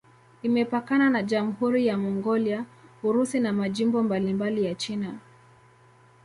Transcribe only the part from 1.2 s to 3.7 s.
Jamhuri ya Mongolia, Urusi na